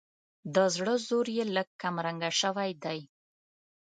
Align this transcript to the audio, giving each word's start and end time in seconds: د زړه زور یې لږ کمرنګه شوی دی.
د 0.55 0.55
زړه 0.75 0.93
زور 1.07 1.27
یې 1.37 1.45
لږ 1.55 1.67
کمرنګه 1.81 2.29
شوی 2.41 2.71
دی. 2.83 2.99